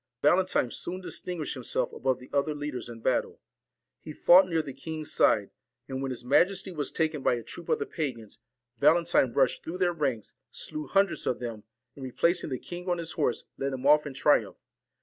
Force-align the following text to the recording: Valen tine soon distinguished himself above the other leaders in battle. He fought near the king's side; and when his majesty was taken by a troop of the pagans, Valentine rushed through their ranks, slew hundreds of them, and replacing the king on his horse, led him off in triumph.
Valen 0.23 0.49
tine 0.51 0.71
soon 0.71 0.99
distinguished 0.99 1.53
himself 1.53 1.93
above 1.93 2.17
the 2.17 2.31
other 2.33 2.55
leaders 2.55 2.89
in 2.89 3.01
battle. 3.01 3.39
He 3.99 4.13
fought 4.13 4.49
near 4.49 4.63
the 4.63 4.73
king's 4.73 5.13
side; 5.13 5.51
and 5.87 6.01
when 6.01 6.09
his 6.09 6.25
majesty 6.25 6.71
was 6.71 6.89
taken 6.91 7.21
by 7.21 7.35
a 7.35 7.43
troop 7.43 7.69
of 7.69 7.77
the 7.77 7.85
pagans, 7.85 8.39
Valentine 8.79 9.31
rushed 9.31 9.63
through 9.63 9.77
their 9.77 9.93
ranks, 9.93 10.33
slew 10.49 10.87
hundreds 10.87 11.27
of 11.27 11.37
them, 11.39 11.65
and 11.95 12.03
replacing 12.03 12.49
the 12.49 12.57
king 12.57 12.89
on 12.89 12.97
his 12.97 13.11
horse, 13.11 13.43
led 13.59 13.73
him 13.73 13.85
off 13.85 14.07
in 14.07 14.15
triumph. 14.15 14.57